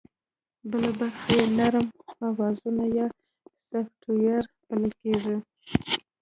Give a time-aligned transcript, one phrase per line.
[0.69, 1.87] بله برخه یې نرم
[2.23, 2.55] اوزار
[2.97, 3.07] یا
[3.69, 5.37] سافټویر بلل کېږي